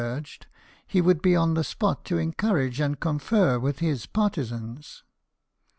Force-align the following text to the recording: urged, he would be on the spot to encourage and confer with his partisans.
urged, 0.03 0.47
he 0.87 0.99
would 0.99 1.21
be 1.21 1.35
on 1.35 1.53
the 1.53 1.63
spot 1.63 2.03
to 2.03 2.17
encourage 2.17 2.79
and 2.81 2.99
confer 2.99 3.59
with 3.59 3.77
his 3.77 4.07
partisans. 4.07 5.03